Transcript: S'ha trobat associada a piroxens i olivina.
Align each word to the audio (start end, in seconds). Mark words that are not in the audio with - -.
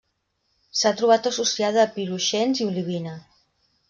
S'ha 0.77 0.91
trobat 1.01 1.29
associada 1.31 1.81
a 1.83 1.89
piroxens 1.97 2.63
i 2.65 2.67
olivina. 2.71 3.15